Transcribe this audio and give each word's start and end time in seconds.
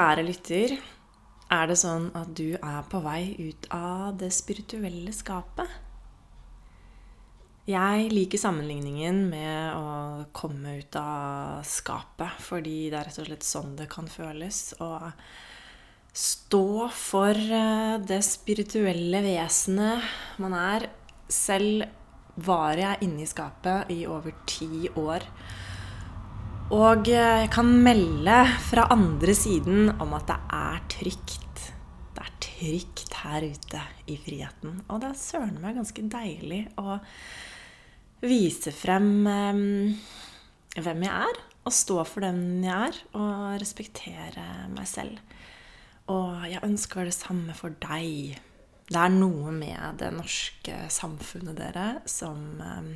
Kjære 0.00 0.22
lytter, 0.24 0.70
er 1.52 1.66
det 1.68 1.74
sånn 1.76 2.06
at 2.16 2.30
du 2.32 2.54
er 2.56 2.84
på 2.88 3.02
vei 3.04 3.34
ut 3.36 3.66
av 3.76 4.14
det 4.16 4.30
spirituelle 4.32 5.12
skapet? 5.12 5.68
Jeg 7.68 8.06
liker 8.08 8.40
sammenligningen 8.40 9.18
med 9.28 9.76
å 9.76 10.24
komme 10.32 10.78
ut 10.78 10.96
av 10.96 11.60
skapet, 11.68 12.40
fordi 12.40 12.88
det 12.88 12.96
er 12.96 13.10
rett 13.10 13.20
og 13.20 13.28
slett 13.28 13.44
sånn 13.44 13.76
det 13.76 13.90
kan 13.92 14.08
føles 14.08 14.62
å 14.80 14.88
stå 16.16 16.88
for 16.96 17.36
eh, 17.36 18.00
det 18.00 18.22
spirituelle 18.24 19.20
vesenet 19.26 20.40
man 20.40 20.56
er. 20.56 20.88
Selv 21.28 21.84
var 22.40 22.80
jeg 22.80 23.04
inne 23.04 23.26
i 23.26 23.28
skapet 23.28 23.92
i 23.92 24.06
over 24.08 24.32
ti 24.48 24.88
år. 24.96 25.28
Og 26.70 27.08
jeg 27.10 27.48
kan 27.50 27.66
melde 27.82 28.44
fra 28.62 28.84
andre 28.94 29.32
siden 29.34 29.88
om 29.98 30.12
at 30.14 30.28
det 30.28 30.36
er 30.54 30.76
trygt. 30.92 31.62
Det 32.14 32.22
er 32.22 32.36
trygt 32.44 33.16
her 33.24 33.46
ute 33.50 33.80
i 34.06 34.14
friheten. 34.22 34.76
Og 34.86 35.00
det 35.02 35.08
er 35.08 35.18
søren 35.18 35.58
meg 35.58 35.80
ganske 35.80 36.04
deilig 36.12 36.60
å 36.78 37.00
vise 38.22 38.70
frem 38.70 39.10
um, 39.26 39.64
hvem 40.78 41.04
jeg 41.08 41.26
er. 41.26 41.42
Og 41.66 41.74
stå 41.74 41.98
for 42.06 42.22
den 42.22 42.62
jeg 42.62 42.76
er, 42.92 43.02
og 43.18 43.58
respektere 43.58 44.46
meg 44.70 44.86
selv. 44.86 45.18
Og 46.06 46.46
jeg 46.52 46.62
ønsker 46.70 47.10
det 47.10 47.18
samme 47.18 47.58
for 47.58 47.74
deg. 47.82 48.38
Det 48.86 49.02
er 49.08 49.18
noe 49.18 49.50
med 49.58 49.98
det 49.98 50.14
norske 50.14 50.84
samfunnet, 50.86 51.58
dere, 51.58 51.92
som 52.06 52.62
um, 52.62 52.94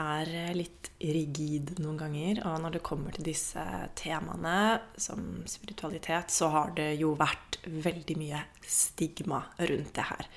er 0.00 0.30
litt 0.56 0.90
rigid 1.00 1.74
noen 1.82 1.98
ganger. 2.00 2.40
Og 2.48 2.58
når 2.64 2.76
det 2.76 2.84
kommer 2.86 3.14
til 3.14 3.26
disse 3.28 3.62
temaene 3.98 4.80
som 5.00 5.42
spiritualitet, 5.50 6.34
så 6.34 6.50
har 6.54 6.74
det 6.76 6.94
jo 7.00 7.14
vært 7.18 7.60
veldig 7.64 8.18
mye 8.20 8.42
stigma 8.66 9.44
rundt 9.60 9.94
det 9.96 10.08
her. 10.10 10.28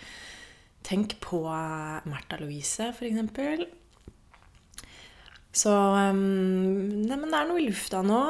Tenk 0.88 1.18
på 1.24 1.42
Märtha 2.08 2.40
Louise, 2.40 2.94
f.eks. 2.94 3.66
Så 5.58 5.74
Neimen, 5.74 7.08
nei, 7.08 7.18
men 7.18 7.32
det 7.34 7.40
er 7.40 7.50
noe 7.50 7.64
i 7.64 7.66
lufta 7.68 8.04
nå 8.06 8.22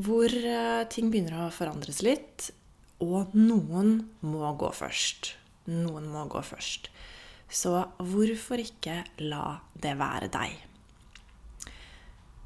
hvor 0.00 0.32
uh, 0.32 0.86
ting 0.88 1.10
begynner 1.12 1.44
å 1.44 1.52
forandres 1.52 2.00
litt. 2.06 2.48
Og 3.04 3.34
noen 3.36 3.98
må 4.24 4.48
gå 4.60 4.70
først. 4.76 5.34
Noen 5.70 6.08
må 6.12 6.24
gå 6.30 6.40
først. 6.44 6.90
Så 7.50 7.74
hvorfor 7.98 8.62
ikke 8.62 9.02
la 9.26 9.58
det 9.74 9.96
være 9.98 10.30
deg? 10.30 10.54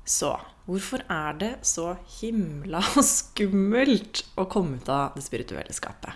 Så 0.05 0.33
hvorfor 0.65 1.05
er 1.13 1.37
det 1.41 1.53
så 1.65 1.95
himla 2.21 2.81
skummelt 3.05 4.25
å 4.41 4.47
komme 4.49 4.81
ut 4.81 4.89
av 4.93 5.17
det 5.17 5.25
spirituelle 5.25 5.77
skapet? 5.77 6.13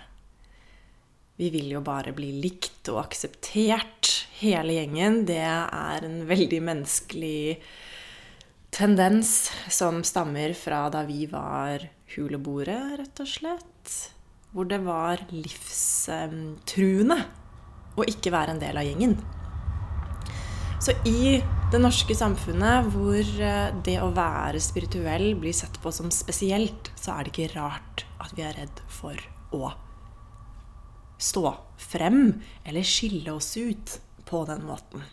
Vi 1.39 1.47
vil 1.53 1.69
jo 1.71 1.79
bare 1.85 2.11
bli 2.11 2.33
likt 2.43 2.89
og 2.91 2.99
akseptert, 3.05 4.09
hele 4.41 4.73
gjengen. 4.75 5.21
Det 5.29 5.39
er 5.39 6.03
en 6.03 6.25
veldig 6.27 6.59
menneskelig 6.67 7.61
tendens 8.75 9.47
som 9.71 10.03
stammer 10.03 10.51
fra 10.57 10.89
da 10.91 11.05
vi 11.07 11.23
var 11.31 11.85
huleboere, 12.15 12.97
rett 12.99 13.23
og 13.23 13.29
slett. 13.31 13.93
Hvor 14.51 14.67
det 14.67 14.81
var 14.83 15.23
livstruende 15.31 17.21
og 17.99 18.09
ikke 18.11 18.33
være 18.33 18.55
en 18.55 18.61
del 18.61 18.79
av 18.79 18.87
gjengen. 18.87 19.17
Så 20.79 20.95
i 21.07 21.39
det 21.69 21.79
norske 21.83 22.15
samfunnet 22.15 22.87
hvor 22.93 23.19
eh, 23.19 23.73
det 23.85 23.97
å 24.01 24.13
være 24.15 24.61
spirituell 24.63 25.33
blir 25.37 25.53
sett 25.53 25.75
på 25.83 25.91
som 25.93 26.07
spesielt, 26.13 26.89
så 26.95 27.17
er 27.17 27.27
det 27.27 27.33
ikke 27.33 27.53
rart 27.57 28.05
at 28.23 28.33
vi 28.37 28.45
er 28.47 28.55
redd 28.57 28.81
for 28.87 29.19
å 29.55 29.73
stå 31.19 31.51
frem 31.79 32.39
eller 32.63 32.87
skille 32.87 33.35
oss 33.35 33.51
ut 33.59 33.99
på 34.29 34.43
den 34.47 34.63
måten. 34.65 35.03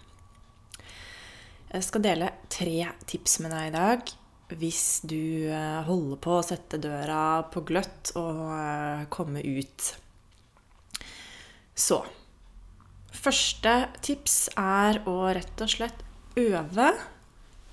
Jeg 1.72 1.82
skal 1.82 2.04
dele 2.04 2.30
tre 2.52 2.86
tips 3.10 3.40
med 3.42 3.52
deg 3.52 3.68
i 3.68 3.74
dag 3.74 4.14
hvis 4.54 5.00
du 5.10 5.50
eh, 5.50 5.80
holder 5.88 6.20
på 6.22 6.36
å 6.38 6.44
sette 6.46 6.78
døra 6.78 7.42
på 7.50 7.64
gløtt 7.66 8.12
og 8.14 8.44
eh, 8.54 9.06
komme 9.10 9.42
ut. 9.42 9.88
Så 11.74 11.98
Første 13.16 13.72
tips 14.04 14.36
er 14.60 15.00
å 15.08 15.16
rett 15.34 15.62
og 15.64 15.70
slett 15.72 16.02
øve, 16.38 16.90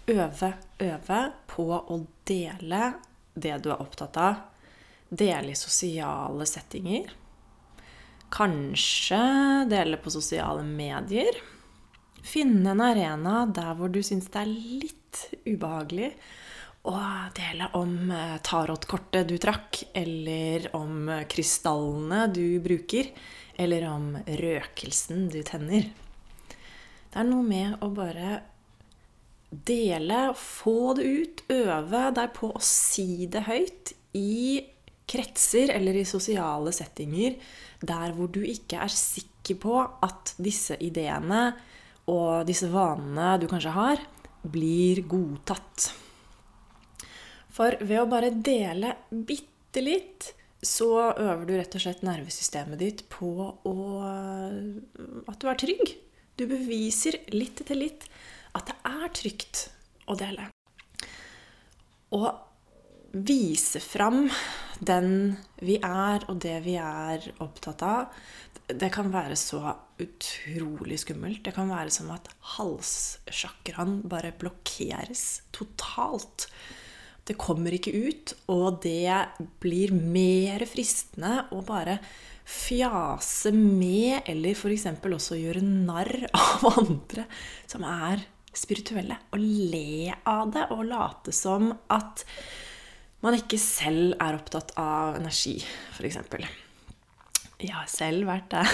øve, 0.09 0.51
øve 0.79 1.19
på 1.51 1.65
å 1.73 1.97
dele 2.27 2.93
det 3.33 3.57
du 3.63 3.71
er 3.73 3.81
opptatt 3.81 4.19
av. 4.21 4.39
Dele 5.09 5.53
i 5.53 5.57
sosiale 5.57 6.47
settinger. 6.49 7.11
Kanskje 8.33 9.19
dele 9.69 9.99
på 10.01 10.13
sosiale 10.13 10.63
medier. 10.65 11.37
Finne 12.23 12.71
en 12.71 12.81
arena 12.81 13.43
der 13.45 13.75
hvor 13.77 13.91
du 13.93 13.99
syns 14.05 14.31
det 14.33 14.41
er 14.41 14.53
litt 14.53 15.23
ubehagelig 15.45 16.13
å 16.89 16.97
dele 17.37 17.69
om 17.79 18.11
eh, 18.11 18.39
tarotkortet 18.43 19.29
du 19.29 19.37
trakk, 19.41 19.83
eller 19.93 20.67
om 20.75 21.07
krystallene 21.31 22.27
du 22.33 22.59
bruker 22.63 23.11
eller 23.55 23.85
om 23.89 24.15
røkelsen 24.25 25.27
du 25.29 25.41
tenner. 25.45 25.89
Det 27.13 27.21
er 27.21 27.27
noe 27.27 27.45
med 27.45 27.77
å 27.85 27.91
bare 27.93 28.39
dele, 29.53 30.31
få 30.37 30.95
det 30.97 31.03
ut, 31.05 31.43
øve 31.53 32.07
deg 32.17 32.31
på 32.33 32.49
å 32.57 32.63
si 32.63 33.27
det 33.29 33.45
høyt 33.45 33.93
i 34.17 34.63
kretser 35.09 35.73
eller 35.75 35.99
i 35.99 36.07
sosiale 36.07 36.71
settinger 36.73 37.35
der 37.83 38.15
hvor 38.15 38.31
du 38.33 38.41
ikke 38.47 38.79
er 38.81 38.89
sikker 38.89 39.59
på 39.61 39.75
at 39.83 40.33
disse 40.41 40.79
ideene 40.81 41.51
og 42.09 42.47
disse 42.47 42.69
vanene 42.71 43.35
du 43.39 43.45
kanskje 43.51 43.75
har, 43.75 44.01
blir 44.43 45.03
godtatt. 45.07 45.91
For 47.53 47.77
ved 47.85 47.99
å 48.01 48.09
bare 48.09 48.31
dele 48.33 48.95
bitte 49.11 49.83
litt 49.83 50.31
så 50.63 50.89
øver 51.11 51.43
du 51.45 51.53
rett 51.57 51.75
og 51.75 51.83
slett 51.83 52.05
nervesystemet 52.07 52.79
ditt 52.79 53.03
på 53.11 53.29
å, 53.67 53.75
at 55.27 55.41
du 55.41 55.49
er 55.51 55.59
trygg. 55.59 55.91
Du 56.39 56.47
beviser 56.49 57.19
litt 57.35 57.61
etter 57.61 57.77
litt 57.77 58.07
at 58.57 58.71
det 58.71 58.77
er 58.87 59.13
trygt 59.13 59.67
å 60.09 60.15
dele. 60.17 60.47
Å 62.13 62.21
vise 63.13 63.81
fram 63.83 64.25
den 64.81 65.35
vi 65.61 65.77
er, 65.77 66.23
og 66.31 66.39
det 66.41 66.55
vi 66.65 66.77
er 66.81 67.25
opptatt 67.43 67.83
av, 67.85 68.23
det 68.67 68.89
kan 68.93 69.11
være 69.13 69.35
så 69.37 69.75
utrolig 70.01 70.97
skummelt. 71.03 71.43
Det 71.45 71.53
kan 71.55 71.69
være 71.69 71.93
som 71.93 72.09
at 72.15 72.31
halssjakraen 72.55 73.99
bare 74.09 74.33
blokkeres 74.39 75.43
totalt. 75.53 76.47
Det 77.23 77.37
kommer 77.39 77.75
ikke 77.75 77.93
ut, 77.95 78.33
og 78.51 78.81
det 78.83 79.15
blir 79.63 79.93
mer 79.95 80.65
fristende 80.67 81.45
å 81.55 81.61
bare 81.63 81.99
fjase 82.43 83.53
med, 83.55 84.25
eller 84.27 84.57
f.eks. 84.57 84.89
også 85.07 85.39
gjøre 85.39 85.63
narr 85.63 86.25
av 86.35 86.67
andre 86.73 87.25
som 87.69 87.85
er 87.87 88.25
spirituelle. 88.53 89.17
Og 89.31 89.39
le 89.39 90.13
av 90.27 90.51
det, 90.53 90.67
og 90.75 90.83
late 90.89 91.33
som 91.35 91.71
at 91.93 92.25
man 93.23 93.39
ikke 93.39 93.59
selv 93.61 94.17
er 94.19 94.35
opptatt 94.35 94.75
av 94.79 95.15
energi, 95.21 95.55
f.eks. 95.95 96.19
Jeg 97.63 97.75
har 97.77 97.87
selv 97.87 98.27
vært 98.27 98.51
der 98.51 98.71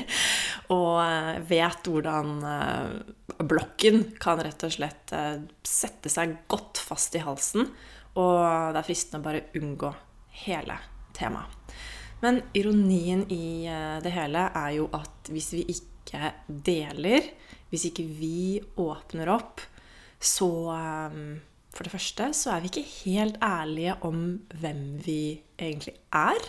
og 0.74 0.98
eh, 1.02 1.36
vet 1.46 1.90
hvordan 1.90 2.30
eh, 2.48 3.42
blokken 3.44 4.02
kan 4.22 4.40
rett 4.42 4.64
og 4.66 4.72
slett 4.72 5.12
eh, 5.14 5.42
sette 5.66 6.10
seg 6.12 6.32
godt 6.50 6.80
fast 6.80 7.16
i 7.18 7.22
halsen. 7.22 7.68
Og 8.16 8.38
det 8.72 8.80
er 8.80 8.86
fristende 8.86 9.20
å 9.20 9.26
bare 9.26 9.44
unngå 9.60 9.92
hele 10.46 10.78
temaet. 11.16 11.76
Men 12.22 12.40
ironien 12.56 13.26
i 13.28 13.68
det 14.00 14.10
hele 14.14 14.46
er 14.56 14.70
jo 14.78 14.86
at 14.96 15.28
hvis 15.28 15.50
vi 15.52 15.66
ikke 15.68 16.30
deler, 16.48 17.26
hvis 17.68 17.90
ikke 17.90 18.06
vi 18.08 18.56
åpner 18.80 19.28
opp, 19.34 19.60
så 20.16 20.48
For 21.76 21.84
det 21.84 21.92
første 21.92 22.30
så 22.32 22.54
er 22.54 22.62
vi 22.64 22.70
ikke 22.70 22.88
helt 23.04 23.36
ærlige 23.44 23.98
om 24.08 24.22
hvem 24.56 24.96
vi 25.04 25.42
egentlig 25.60 25.92
er 26.08 26.40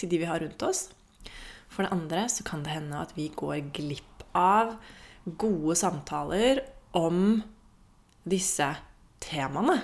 til 0.00 0.10
de 0.10 0.22
vi 0.22 0.28
har 0.28 0.42
rundt 0.42 0.64
oss. 0.66 0.88
For 1.70 1.86
det 1.86 1.94
andre 1.94 2.26
så 2.32 2.44
kan 2.46 2.64
det 2.64 2.74
hende 2.74 2.98
at 2.98 3.14
vi 3.16 3.28
går 3.36 3.70
glipp 3.76 4.24
av 4.36 4.74
gode 5.40 5.76
samtaler 5.78 6.64
om 6.96 7.40
disse 8.28 8.66
temaene. 9.22 9.78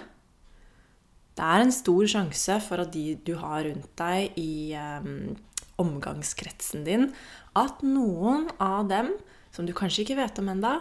Det 1.36 1.44
er 1.44 1.62
en 1.62 1.74
stor 1.74 2.08
sjanse 2.08 2.56
for 2.64 2.80
at 2.80 2.92
de 2.94 3.18
du 3.26 3.34
har 3.38 3.66
rundt 3.66 3.90
deg 4.00 4.38
i 4.40 4.72
um, 4.80 5.36
omgangskretsen 5.80 6.86
din, 6.86 7.10
at 7.56 7.82
noen 7.84 8.48
av 8.62 8.88
dem, 8.88 9.12
som 9.52 9.68
du 9.68 9.74
kanskje 9.76 10.06
ikke 10.06 10.18
vet 10.22 10.40
om 10.40 10.48
enda, 10.52 10.78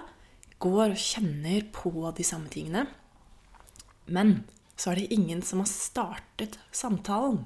går 0.63 0.93
og 0.93 1.01
kjenner 1.01 1.65
på 1.75 1.91
de 2.15 2.23
samme 2.23 2.47
tingene. 2.51 2.85
Men 4.07 4.45
så 4.79 4.91
er 4.91 5.01
det 5.01 5.15
ingen 5.15 5.43
som 5.43 5.61
har 5.63 5.69
startet 5.71 6.55
samtalen. 6.75 7.43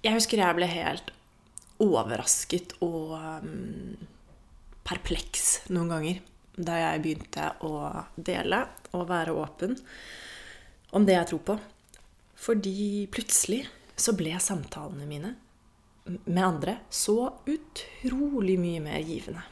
Jeg 0.00 0.16
husker 0.16 0.40
jeg 0.40 0.56
ble 0.56 0.68
helt 0.70 1.10
overrasket 1.80 2.72
og 2.84 3.16
um, 3.16 3.98
perpleks 4.86 5.66
noen 5.72 5.92
ganger 5.92 6.22
da 6.60 6.76
jeg 6.76 7.02
begynte 7.04 7.50
å 7.64 7.74
dele 8.16 8.62
og 8.96 9.06
være 9.08 9.34
åpen 9.36 9.76
om 10.96 11.06
det 11.06 11.16
jeg 11.16 11.28
tror 11.30 11.42
på. 11.50 11.56
Fordi 12.40 13.06
plutselig 13.12 13.62
så 14.00 14.16
ble 14.16 14.32
samtalene 14.40 15.08
mine 15.08 15.34
med 16.24 16.42
andre 16.42 16.76
så 16.88 17.18
utrolig 17.48 18.56
mye 18.60 18.80
mer 18.82 19.04
givende. 19.04 19.44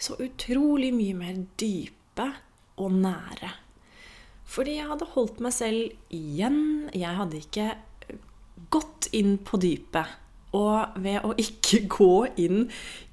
Så 0.00 0.16
utrolig 0.24 0.94
mye 0.96 1.16
mer 1.16 1.42
dype 1.60 2.26
og 2.80 2.96
nære. 2.96 3.52
Fordi 4.50 4.78
jeg 4.78 4.88
hadde 4.88 5.12
holdt 5.12 5.42
meg 5.44 5.54
selv 5.54 6.14
igjen. 6.16 6.88
Jeg 6.96 7.18
hadde 7.20 7.42
ikke 7.44 7.68
gått 8.72 9.08
inn 9.16 9.38
på 9.44 9.60
dypet. 9.60 10.18
Og 10.56 10.98
ved 10.98 11.22
å 11.26 11.32
ikke 11.38 11.84
gå 11.98 12.14
inn 12.42 12.64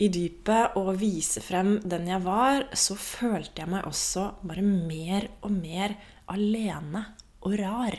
i 0.02 0.10
dypet 0.14 0.78
og 0.80 0.96
vise 1.02 1.44
frem 1.46 1.78
den 1.86 2.10
jeg 2.10 2.24
var, 2.26 2.66
så 2.74 2.98
følte 2.98 3.64
jeg 3.64 3.72
meg 3.72 3.88
også 3.90 4.32
bare 4.42 4.66
mer 4.66 5.30
og 5.46 5.54
mer 5.54 5.98
alene 6.34 7.06
og 7.46 7.58
rar. 7.62 7.98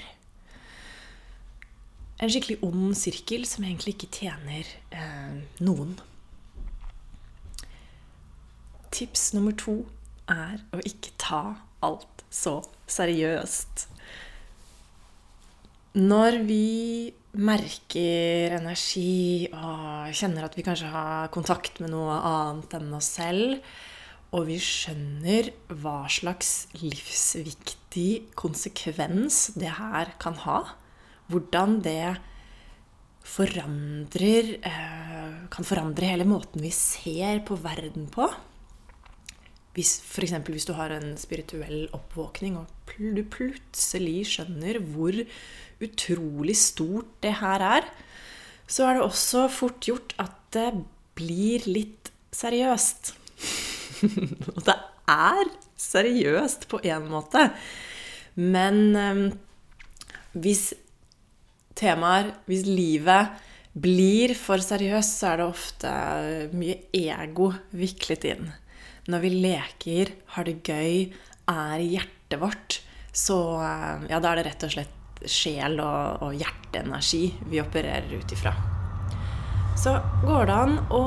En 2.19 2.31
skikkelig 2.33 2.59
ond 2.67 2.97
sirkel 2.99 3.45
som 3.47 3.63
egentlig 3.63 3.95
ikke 3.95 4.11
tjener 4.25 4.67
eh, 4.91 5.37
noen. 5.63 5.95
Tips 8.91 9.31
nummer 9.37 9.55
to 9.55 9.85
er 10.27 10.59
å 10.75 10.81
ikke 10.83 11.15
ta 11.21 11.43
alt 11.85 12.25
så 12.35 12.59
seriøst. 12.91 13.87
Når 15.99 16.37
vi 16.47 17.11
merker 17.43 18.55
energi 18.55 19.49
og 19.51 20.13
kjenner 20.15 20.45
at 20.47 20.55
vi 20.55 20.63
kanskje 20.63 20.91
har 20.93 21.31
kontakt 21.35 21.81
med 21.83 21.91
noe 21.91 22.15
annet 22.15 22.77
enn 22.79 22.93
oss 22.95 23.09
selv, 23.17 23.59
og 24.31 24.45
vi 24.47 24.61
skjønner 24.63 25.49
hva 25.81 26.05
slags 26.13 26.69
livsviktig 26.79 28.31
konsekvens 28.39 29.57
det 29.59 29.73
her 29.81 30.13
kan 30.23 30.39
ha, 30.45 30.61
hvordan 31.33 31.81
det 31.83 32.15
forandrer 33.29 34.55
eh, 34.63 35.35
Kan 35.53 35.67
forandre 35.67 36.09
hele 36.09 36.25
måten 36.29 36.63
vi 36.63 36.71
ser 36.73 37.43
på 37.45 37.57
verden 37.61 38.07
på. 38.13 38.29
Hvis, 39.79 40.01
eksempel 40.27 40.57
hvis 40.57 40.67
du 40.67 40.73
har 40.75 40.91
en 40.91 41.13
spirituell 41.21 41.87
oppvåkning 41.95 42.57
og 42.59 42.67
du 42.99 43.23
plutselig 43.31 44.25
skjønner 44.27 44.81
hvor 44.91 45.15
utrolig 45.79 46.57
stort 46.59 47.13
det 47.23 47.37
her 47.39 47.63
er, 47.63 47.87
så 48.67 48.89
er 48.89 48.99
det 48.99 49.07
også 49.07 49.45
fort 49.53 49.79
gjort 49.87 50.17
at 50.19 50.35
det 50.57 50.73
blir 51.15 51.63
litt 51.71 52.11
seriøst. 52.35 53.13
Og 54.57 54.61
det 54.67 54.77
er 55.09 55.51
seriøst 55.79 56.67
på 56.71 56.81
en 56.91 57.07
måte. 57.11 57.47
Men 58.35 58.83
um, 58.97 59.23
hvis 60.35 60.73
temaer, 61.79 62.35
hvis 62.51 62.67
livet 62.67 63.39
blir 63.79 64.35
for 64.39 64.63
seriøst, 64.63 65.21
så 65.21 65.33
er 65.33 65.41
det 65.41 65.49
ofte 65.49 65.93
mye 66.59 66.81
ego 66.99 67.53
viklet 67.79 68.27
inn. 68.35 68.49
Når 69.09 69.23
vi 69.25 69.31
leker, 69.41 70.11
har 70.35 70.45
det 70.45 70.59
gøy, 70.69 71.15
er 71.49 71.81
hjertet 71.81 72.41
vårt, 72.43 72.81
så 73.17 73.39
ja, 74.11 74.19
da 74.21 74.35
er 74.35 74.41
det 74.41 74.49
rett 74.51 74.67
og 74.67 74.75
slett 74.75 75.23
sjel 75.25 75.81
og, 75.81 76.27
og 76.27 76.37
hjerteenergi 76.37 77.23
vi 77.49 77.63
opererer 77.63 78.13
ut 78.21 78.35
ifra. 78.37 78.53
Så 79.79 79.95
går 80.27 80.51
det 80.51 80.59
an 80.59 80.77
å 80.93 81.03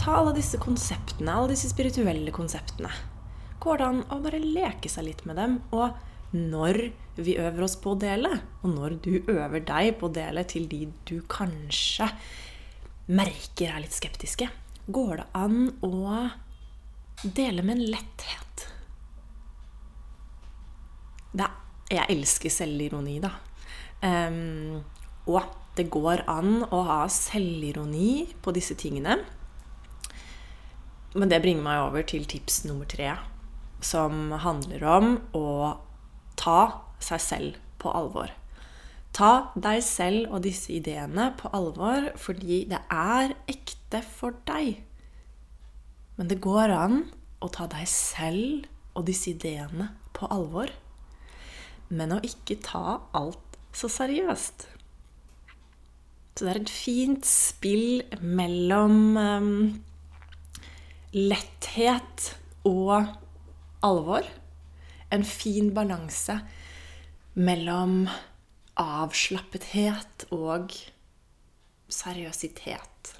ta 0.00 0.18
alle 0.18 0.34
disse 0.34 0.58
konseptene, 0.60 1.30
alle 1.30 1.52
disse 1.52 1.70
spirituelle 1.70 2.34
konseptene. 2.34 2.90
Går 3.62 3.78
det 3.78 3.88
an 3.92 4.04
å 4.10 4.20
bare 4.24 4.42
leke 4.42 4.90
seg 4.90 5.06
litt 5.06 5.26
med 5.28 5.38
dem? 5.38 5.58
Og 5.76 5.92
når 6.34 6.88
vi 7.22 7.36
øver 7.38 7.66
oss 7.68 7.76
på 7.78 7.92
å 7.92 8.00
dele, 8.00 8.32
og 8.64 8.72
når 8.72 8.96
du 9.04 9.12
øver 9.20 9.60
deg 9.68 9.94
på 10.00 10.08
å 10.08 10.14
dele 10.16 10.42
til 10.48 10.66
de 10.70 10.86
du 11.06 11.20
kanskje 11.30 12.08
merker 13.12 13.76
er 13.76 13.84
litt 13.84 13.94
skeptiske, 13.94 14.48
går 14.88 15.20
det 15.20 15.28
an 15.38 15.68
å 15.84 15.92
dele 17.22 17.62
med 17.62 17.78
en 17.78 17.90
letthet. 17.94 18.66
Det, 21.32 21.48
jeg 21.92 22.10
elsker 22.12 22.52
selvironi, 22.52 23.18
da. 23.22 23.32
Um, 24.02 24.82
og 25.30 25.46
det 25.78 25.86
går 25.92 26.24
an 26.28 26.64
å 26.68 26.82
ha 26.88 26.98
selvironi 27.12 28.26
på 28.42 28.52
disse 28.54 28.76
tingene. 28.78 29.20
Men 31.14 31.30
det 31.30 31.42
bringer 31.44 31.64
meg 31.64 31.86
over 31.86 32.04
til 32.08 32.26
tips 32.28 32.62
nummer 32.66 32.88
tre, 32.88 33.14
som 33.84 34.32
handler 34.42 34.84
om 34.88 35.16
å 35.36 35.48
ta 36.40 36.60
seg 37.02 37.20
selv 37.22 37.58
på 37.82 37.92
alvor. 37.92 38.32
Ta 39.12 39.52
deg 39.60 39.82
selv 39.84 40.32
og 40.32 40.44
disse 40.46 40.72
ideene 40.72 41.32
på 41.36 41.50
alvor 41.52 42.08
fordi 42.20 42.62
det 42.70 42.80
er 42.88 43.34
ekte 43.50 44.00
for 44.06 44.38
deg. 44.48 44.80
Men 46.22 46.28
det 46.30 46.36
går 46.38 46.70
an 46.70 47.00
å 47.42 47.48
ta 47.50 47.64
deg 47.66 47.82
selv 47.90 48.68
og 48.94 49.08
disse 49.08 49.32
ideene 49.32 49.88
på 50.14 50.28
alvor, 50.30 50.70
men 51.90 52.12
å 52.14 52.20
ikke 52.22 52.60
ta 52.62 53.00
alt 53.18 53.56
så 53.74 53.88
seriøst. 53.90 54.68
Så 56.30 56.44
det 56.44 56.52
er 56.52 56.60
et 56.60 56.70
fint 56.70 57.26
spill 57.26 58.04
mellom 58.22 59.18
um, 59.18 59.48
letthet 61.10 62.28
og 62.70 63.10
alvor 63.82 64.30
en 65.10 65.26
fin 65.26 65.72
balanse 65.74 66.38
mellom 67.34 68.06
avslappethet 68.78 70.28
og 70.38 70.70
seriøsitet. 71.90 73.16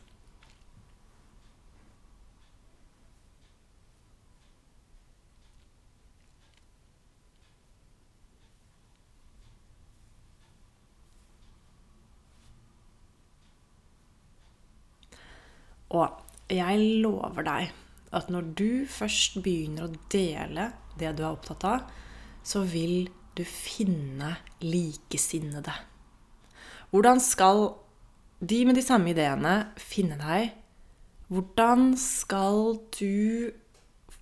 Og 15.93 16.53
jeg 16.53 17.01
lover 17.05 17.47
deg 17.47 17.73
at 18.13 18.29
når 18.33 18.53
du 18.59 18.85
først 18.91 19.39
begynner 19.45 19.89
å 19.89 20.01
dele 20.13 20.71
det 21.01 21.15
du 21.17 21.23
er 21.25 21.33
opptatt 21.33 21.65
av, 21.69 21.87
så 22.45 22.65
vil 22.69 23.07
du 23.37 23.45
finne 23.49 24.35
likesinnede. 24.61 25.73
Hvordan 26.93 27.23
skal 27.25 27.71
de 28.43 28.59
med 28.69 28.77
de 28.77 28.85
samme 28.85 29.13
ideene 29.15 29.55
finne 29.81 30.19
deg? 30.21 30.51
Hvordan 31.33 31.95
skal 31.97 32.75
du 32.99 33.53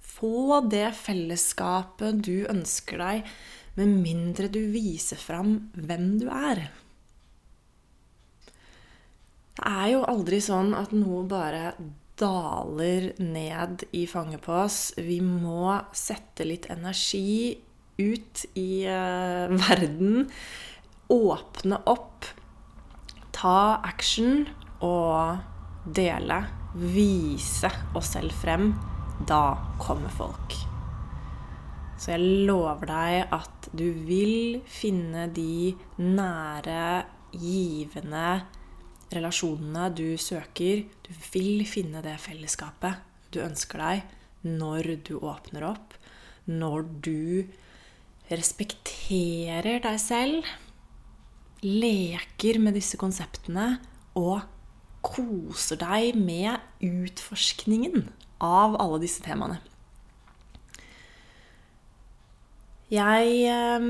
få 0.05 0.61
det 0.71 0.93
fellesskapet 0.95 2.21
du 2.23 2.45
ønsker 2.51 3.01
deg, 3.03 3.33
med 3.79 3.97
mindre 4.05 4.51
du 4.53 4.61
viser 4.71 5.19
fram 5.19 5.57
hvem 5.75 6.13
du 6.21 6.29
er? 6.31 6.69
Det 9.57 9.67
er 9.67 9.89
jo 9.95 10.05
aldri 10.09 10.39
sånn 10.45 10.75
at 10.79 10.93
noe 10.95 11.25
bare 11.29 11.75
daler 12.21 13.11
ned 13.23 13.85
i 13.97 14.05
fanget 14.09 14.45
på 14.45 14.55
oss. 14.67 14.79
Vi 14.97 15.21
må 15.25 15.73
sette 15.97 16.47
litt 16.47 16.69
energi 16.73 17.57
ut 18.01 18.45
i 18.61 18.85
uh, 18.89 19.51
verden. 19.67 20.27
Åpne 21.11 21.81
opp. 21.91 22.29
Ta 23.35 23.81
action 23.85 24.45
og 24.85 25.41
dele. 25.85 26.43
Vise 26.75 27.71
oss 27.99 28.15
selv 28.15 28.37
frem. 28.43 28.73
Da 29.27 29.57
kommer 29.81 30.13
folk. 30.13 30.57
Så 32.01 32.15
jeg 32.15 32.47
lover 32.49 32.89
deg 32.89 33.35
at 33.37 33.69
du 33.77 33.91
vil 34.07 34.63
finne 34.65 35.27
de 35.37 35.75
nære, 36.01 37.05
givende 37.37 38.41
relasjonene 39.15 39.89
du 39.95 40.15
søker. 40.21 40.85
Du 41.07 41.11
vil 41.33 41.65
finne 41.69 42.03
det 42.05 42.17
fellesskapet 42.23 43.07
du 43.35 43.41
ønsker 43.45 43.83
deg 43.83 44.17
når 44.47 44.95
du 45.07 45.17
åpner 45.19 45.67
opp. 45.73 45.95
Når 46.51 46.87
du 47.05 47.47
respekterer 48.31 49.83
deg 49.83 49.99
selv, 50.01 50.47
leker 51.61 52.59
med 52.63 52.79
disse 52.79 52.99
konseptene 53.01 53.75
og 54.19 54.41
koser 55.05 55.81
deg 55.81 56.17
med 56.17 56.61
utforskningen 56.85 58.09
av 58.45 58.77
alle 58.81 59.01
disse 59.03 59.23
temaene. 59.25 59.61
Jeg 62.91 63.35
eh, 63.47 63.85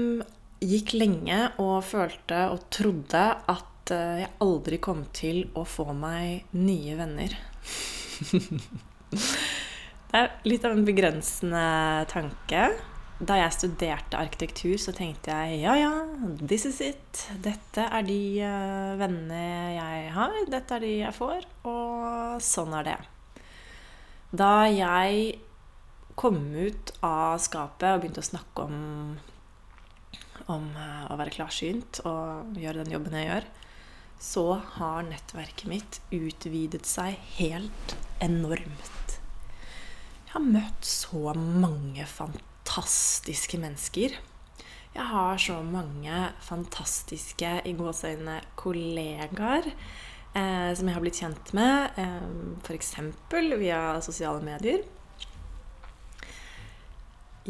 gikk 0.60 0.94
lenge 0.98 1.38
og 1.62 1.78
følte 1.88 2.42
og 2.52 2.66
trodde 2.74 3.22
at 3.48 3.70
eh, 3.94 4.22
jeg 4.24 4.32
aldri 4.44 4.78
kom 4.82 5.04
til 5.16 5.44
å 5.58 5.64
få 5.68 5.90
meg 5.96 6.50
nye 6.56 6.96
venner. 6.98 7.36
Det 10.10 10.18
er 10.18 10.32
litt 10.42 10.64
av 10.66 10.72
en 10.74 10.86
begrensende 10.86 11.66
tanke. 12.10 12.64
Da 13.20 13.36
jeg 13.36 13.52
studerte 13.52 14.16
arkitektur, 14.16 14.74
så 14.80 14.94
tenkte 14.96 15.30
jeg 15.30 15.60
ja, 15.60 15.74
ja, 15.76 15.90
this 16.40 16.64
is 16.66 16.80
it. 16.82 17.20
Dette 17.44 17.84
er 17.84 18.06
de 18.08 18.22
uh, 18.40 18.96
vennene 18.98 19.42
jeg 19.76 20.08
har, 20.16 20.34
dette 20.50 20.78
er 20.78 20.82
de 20.86 20.92
jeg 21.02 21.14
får, 21.14 21.44
og 21.68 22.40
sånn 22.42 22.74
er 22.80 22.88
det. 22.88 22.96
Da 24.32 24.64
jeg 24.72 25.36
kom 26.18 26.40
ut 26.56 26.94
av 27.04 27.36
skapet 27.44 27.92
og 27.92 28.02
begynte 28.02 28.24
å 28.24 28.30
snakke 28.32 28.66
om, 28.66 28.80
om 30.50 30.66
uh, 30.74 31.06
å 31.12 31.20
være 31.20 31.36
klarsynt 31.36 32.00
og 32.08 32.56
gjøre 32.58 32.82
den 32.82 32.96
jobben 32.96 33.20
jeg 33.20 33.28
gjør, 33.28 33.50
så 34.20 34.60
har 34.76 35.06
nettverket 35.08 35.68
mitt 35.70 36.00
utvidet 36.12 36.84
seg 36.88 37.16
helt 37.38 37.94
enormt. 38.20 39.16
Jeg 40.26 40.34
har 40.34 40.44
møtt 40.44 40.84
så 40.86 41.32
mange 41.34 42.04
fantastiske 42.06 43.58
mennesker. 43.58 44.18
Jeg 44.90 45.06
har 45.06 45.40
så 45.40 45.56
mange 45.64 46.28
fantastiske 46.44 47.56
i 47.64 47.72
gåseøynene 47.78 48.36
kollegaer 48.60 49.70
eh, 49.70 50.70
som 50.76 50.86
jeg 50.86 50.94
har 50.94 51.04
blitt 51.04 51.20
kjent 51.22 51.52
med, 51.56 51.98
eh, 51.98 52.30
f.eks. 52.66 52.94
via 53.56 53.82
sosiale 54.04 54.42
medier. 54.44 54.84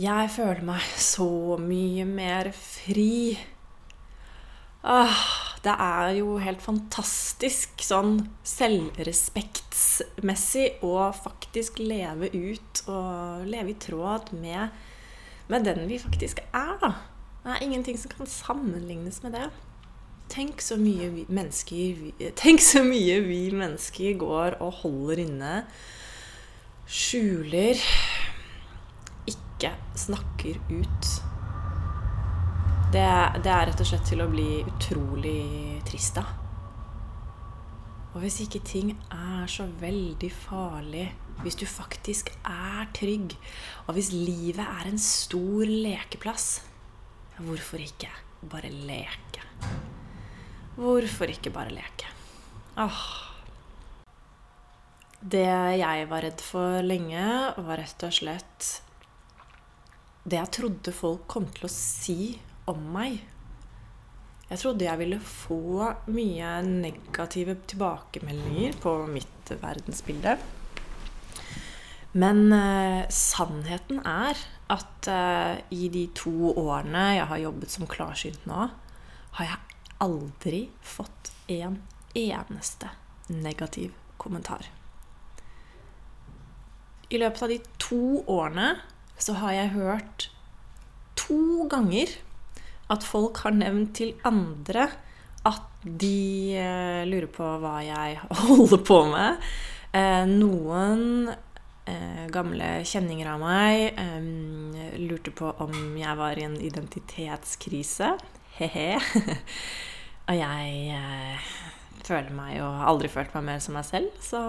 Jeg 0.00 0.30
føler 0.30 0.62
meg 0.64 0.84
så 1.02 1.58
mye 1.60 2.06
mer 2.06 2.52
fri. 2.54 3.34
Ah, 4.86 5.18
det 5.64 5.72
er 5.76 6.12
jo 6.16 6.38
helt 6.40 6.62
fantastisk 6.64 7.82
sånn 7.84 8.22
selvrespektsmessig 8.48 10.80
å 10.86 11.10
faktisk 11.12 11.78
leve 11.82 12.30
ut 12.32 12.82
og 12.88 13.44
leve 13.50 13.70
i 13.74 13.76
tråd 13.80 14.32
med 14.40 14.68
med 15.50 15.64
den 15.66 15.88
vi 15.90 15.98
faktisk 15.98 16.38
er, 16.54 16.78
da. 16.78 16.94
Det 17.42 17.50
er 17.50 17.62
ingenting 17.64 17.98
som 17.98 18.10
kan 18.12 18.26
sammenlignes 18.30 19.22
med 19.24 19.32
det. 19.34 19.48
Tenk 20.30 20.62
så 20.62 20.76
mye 20.78 21.08
vi 21.10 21.24
mennesker, 21.26 22.14
tenk 22.38 22.62
så 22.62 22.84
mye 22.86 23.18
vi 23.24 23.50
mennesker 23.50 24.14
går 24.20 24.62
og 24.62 24.70
holder 24.84 25.18
inne, 25.24 25.64
skjuler, 26.86 27.74
ikke 29.26 29.74
snakker 29.98 30.54
ut. 30.70 31.29
Det, 32.90 33.02
det 33.44 33.50
er 33.54 33.68
rett 33.68 33.80
og 33.84 33.86
slett 33.86 34.08
til 34.10 34.18
å 34.24 34.30
bli 34.30 34.64
utrolig 34.66 35.78
trist 35.86 36.16
av. 36.18 36.30
Og 38.10 38.24
hvis 38.24 38.40
ikke 38.42 38.58
ting 38.66 38.88
er 39.14 39.44
så 39.46 39.68
veldig 39.78 40.30
farlig, 40.34 41.04
hvis 41.44 41.60
du 41.60 41.62
faktisk 41.70 42.32
er 42.42 42.90
trygg, 42.96 43.36
og 43.86 43.94
hvis 43.94 44.10
livet 44.10 44.64
er 44.64 44.90
en 44.90 44.98
stor 44.98 45.70
lekeplass, 45.70 46.48
hvorfor 47.38 47.86
ikke 47.86 48.10
bare 48.50 48.72
leke? 48.74 49.46
Hvorfor 50.74 51.30
ikke 51.30 51.54
bare 51.54 51.70
leke? 51.78 52.10
Åh. 52.82 53.06
Det 55.20 55.46
jeg 55.78 56.10
var 56.10 56.26
redd 56.26 56.42
for 56.42 56.82
lenge, 56.82 57.24
var 57.54 57.84
rett 57.84 58.08
og 58.08 58.18
slett 58.18 58.76
det 60.20 60.36
jeg 60.36 60.52
trodde 60.58 60.92
folk 60.92 61.28
kom 61.30 61.46
til 61.54 61.64
å 61.64 61.72
si 61.72 62.22
om 62.72 62.88
meg 62.94 63.20
jeg 64.50 64.58
trodde 64.58 64.82
jeg 64.82 64.98
ville 64.98 65.18
få 65.22 65.92
mye 66.10 66.54
negative 66.66 67.54
tilbakemeldinger 67.70 68.80
på 68.82 68.94
mitt 69.06 69.50
verdensbilde. 69.60 70.32
Men 72.18 72.50
eh, 72.50 73.04
sannheten 73.14 74.00
er 74.02 74.40
at 74.74 75.06
eh, 75.06 75.60
i 75.70 75.86
de 75.94 76.08
to 76.18 76.50
årene 76.50 77.04
jeg 77.20 77.28
har 77.30 77.42
jobbet 77.44 77.70
som 77.76 77.86
klarsynt 77.90 78.48
nå, 78.50 78.64
har 79.38 79.46
jeg 79.46 79.78
aldri 80.02 80.64
fått 80.82 81.30
en 81.46 81.78
eneste 82.18 82.90
negativ 83.30 83.94
kommentar. 84.18 84.66
I 87.06 87.22
løpet 87.22 87.46
av 87.46 87.54
de 87.54 87.60
to 87.78 88.24
årene 88.26 88.72
så 89.14 89.38
har 89.38 89.54
jeg 89.54 89.76
hørt 89.76 90.26
to 91.14 91.68
ganger 91.70 92.18
at 92.90 93.06
folk 93.06 93.42
har 93.44 93.54
nevnt 93.54 93.94
til 94.00 94.14
andre 94.26 94.88
at 95.48 95.84
de 95.84 96.56
eh, 96.60 97.02
lurer 97.08 97.28
på 97.32 97.46
hva 97.62 97.78
jeg 97.84 98.18
holder 98.44 98.82
på 98.84 98.98
med. 99.08 99.46
Eh, 99.96 100.24
noen 100.28 101.30
eh, 101.30 102.26
gamle 102.32 102.72
kjenninger 102.86 103.30
av 103.32 103.40
meg 103.42 103.86
eh, 103.94 104.98
lurte 105.00 105.32
på 105.34 105.54
om 105.64 105.96
jeg 105.98 106.18
var 106.20 106.38
i 106.38 106.46
en 106.48 106.58
identitetskrise. 106.60 108.12
He-he. 108.58 108.92
Og 110.30 110.36
jeg 110.36 110.92
eh, 110.94 111.48
føler 112.04 112.30
meg 112.34 112.52
jo 112.58 112.68
Har 112.80 112.90
aldri 112.92 113.08
følt 113.10 113.32
meg 113.38 113.46
mer 113.48 113.64
som 113.64 113.74
meg 113.78 113.86
selv, 113.88 114.12
så 114.22 114.40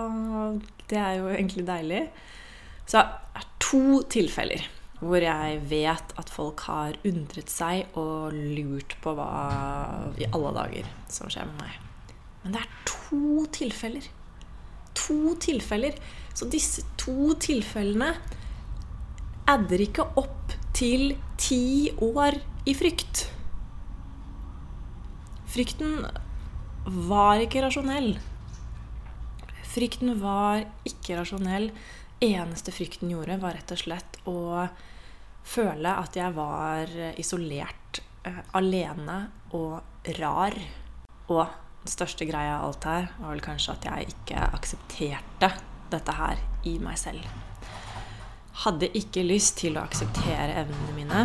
det 0.91 0.99
er 0.99 1.17
jo 1.21 1.31
egentlig 1.31 1.65
deilig. 1.69 2.03
Så 2.83 2.99
det 2.99 3.39
er 3.39 3.49
to 3.61 3.83
tilfeller 4.11 4.67
hvor 5.01 5.23
jeg 5.25 5.61
vet 5.65 6.13
at 6.21 6.29
folk 6.29 6.61
har 6.69 6.97
undret 7.07 7.49
seg 7.49 7.97
og 7.97 8.35
lurt 8.35 8.95
på 9.01 9.15
hva 9.17 9.29
i 10.21 10.27
alle 10.29 10.51
dager 10.59 10.89
som 11.09 11.31
skjer 11.31 11.47
med 11.49 11.63
meg. 11.63 11.77
Men 12.43 12.55
det 12.55 12.61
er 12.61 12.75
to 12.89 13.45
tilfeller. 13.53 14.05
To 15.01 15.35
tilfeller. 15.41 15.97
Så 16.37 16.47
disse 16.53 16.85
to 17.01 17.33
tilfellene 17.41 18.13
adder 19.49 19.83
ikke 19.83 20.05
opp 20.21 20.53
til 20.77 21.15
ti 21.41 21.91
år 22.01 22.37
i 22.69 22.75
frykt. 22.77 23.25
Frykten 25.51 26.05
var 27.09 27.41
ikke 27.43 27.65
rasjonell. 27.65 28.13
Frykten 29.71 30.13
var 30.21 30.63
ikke 30.87 31.17
rasjonell. 31.19 31.71
Eneste 32.21 32.71
frykten 32.71 33.09
gjorde, 33.09 33.39
var 33.41 33.55
rett 33.57 33.71
og 33.73 33.79
slett 33.81 34.17
å 34.29 34.67
føle 35.41 35.93
at 35.97 36.17
jeg 36.19 36.35
var 36.35 36.91
isolert, 37.17 38.01
uh, 38.27 38.43
alene 38.59 39.17
og 39.57 40.05
rar. 40.19 40.53
Og 41.33 41.41
den 41.81 41.89
største 41.95 42.27
greia 42.29 42.59
av 42.59 42.67
alt 42.67 42.85
her 42.85 43.09
var 43.17 43.33
vel 43.33 43.41
kanskje 43.41 43.73
at 43.73 43.87
jeg 43.89 44.13
ikke 44.13 44.45
aksepterte 44.59 45.49
dette 45.89 46.17
her 46.19 46.45
i 46.69 46.75
meg 46.83 46.99
selv. 47.01 47.25
Hadde 48.61 48.91
ikke 48.93 49.25
lyst 49.25 49.57
til 49.63 49.79
å 49.79 49.87
akseptere 49.87 50.59
evnene 50.61 50.93
mine. 50.93 51.23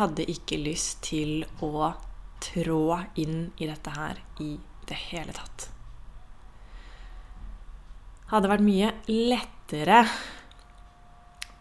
Hadde 0.00 0.26
ikke 0.26 0.58
lyst 0.58 1.04
til 1.06 1.44
å 1.62 1.92
trå 2.42 2.82
inn 3.22 3.52
i 3.62 3.68
dette 3.70 3.94
her 3.94 4.18
i 4.42 4.56
det 4.90 4.98
hele 5.12 5.30
tatt. 5.36 5.70
Hadde 8.34 8.50
vært 8.50 8.66
mye 8.66 8.90
lettere 9.06 9.55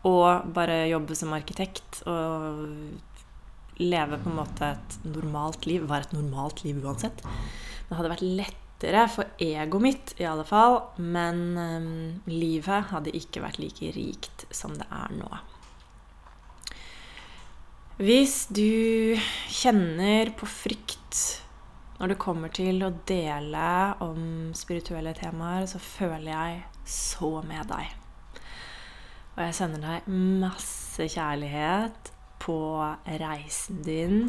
og 0.05 0.49
bare 0.53 0.85
jobbe 0.91 1.15
som 1.17 1.33
arkitekt 1.33 2.03
og 2.09 2.67
leve 3.81 4.19
på 4.21 4.29
en 4.29 4.37
måte 4.37 4.69
et 4.75 4.97
normalt 5.07 5.65
liv. 5.67 5.87
Være 5.89 6.09
et 6.09 6.15
normalt 6.15 6.63
liv 6.65 6.79
uansett. 6.83 7.23
Det 7.89 7.97
hadde 7.97 8.11
vært 8.13 8.25
lettere 8.25 9.05
for 9.11 9.41
egoet 9.41 9.83
mitt, 9.83 10.13
i 10.21 10.27
alle 10.29 10.45
fall. 10.47 10.79
Men 11.01 11.41
um, 11.57 11.89
livet 12.29 12.91
hadde 12.91 13.15
ikke 13.17 13.43
vært 13.43 13.59
like 13.63 13.91
rikt 13.97 14.45
som 14.53 14.75
det 14.77 14.87
er 14.93 15.17
nå. 15.17 15.31
Hvis 17.95 18.45
du 18.51 19.15
kjenner 19.49 20.33
på 20.35 20.47
frykt 20.51 21.41
når 21.95 22.11
det 22.11 22.19
kommer 22.19 22.51
til 22.51 22.83
å 22.83 22.91
dele 23.07 23.67
om 24.03 24.51
spirituelle 24.57 25.13
temaer, 25.15 25.63
så 25.71 25.79
føler 25.79 26.27
jeg 26.27 26.57
så 26.85 27.39
med 27.45 27.67
deg. 27.71 27.93
Og 29.35 29.43
jeg 29.43 29.55
sender 29.57 29.83
deg 29.83 30.09
masse 30.41 31.09
kjærlighet 31.11 32.11
på 32.39 32.57
reisen 33.19 33.81
din. 33.83 34.19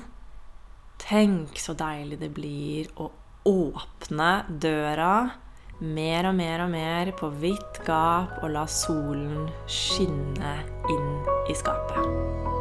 Tenk 0.98 1.60
så 1.60 1.76
deilig 1.78 2.18
det 2.22 2.32
blir 2.34 2.88
å 2.98 3.10
åpne 3.46 4.30
døra 4.50 5.12
mer 5.80 6.30
og 6.30 6.34
mer 6.38 6.64
og 6.64 6.70
mer 6.72 7.12
på 7.18 7.28
vidt 7.42 7.82
gap 7.86 8.38
og 8.42 8.50
la 8.56 8.64
solen 8.70 9.46
skinne 9.68 10.56
inn 10.92 11.10
i 11.50 11.56
skapet. 11.56 12.55